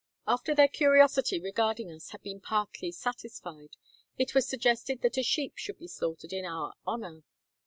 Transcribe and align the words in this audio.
After 0.25 0.55
their 0.55 0.67
curiosity 0.67 1.39
regarding 1.39 1.91
us 1.91 2.09
had 2.09 2.23
been 2.23 2.41
partly 2.41 2.91
satisfied, 2.91 3.77
it 4.17 4.33
was 4.33 4.49
suggested 4.49 5.03
that 5.03 5.19
a 5.19 5.21
sheep 5.21 5.57
should 5.57 5.77
be 5.77 5.87
slaughtered 5.87 6.33
in 6.33 6.43
our 6.43 6.73
honor. 6.87 7.21